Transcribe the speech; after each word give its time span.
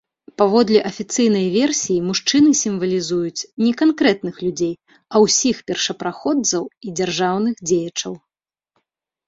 Паводле 0.41 0.79
афіцыйнай 0.91 1.43
версіі 1.57 2.05
мужчыны 2.07 2.49
сімвалізуюць 2.61 3.45
не 3.65 3.73
канкрэтных 3.83 4.35
людзей, 4.47 4.73
а 5.13 5.23
ўсіх 5.27 5.55
першапраходцаў 5.71 6.63
і 6.89 6.97
дзяржаўных 6.97 7.55
дзеячаў. 7.71 8.13